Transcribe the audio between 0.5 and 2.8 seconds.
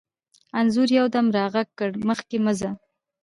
انځور یو دم را غږ کړ: مخکې مه ځه.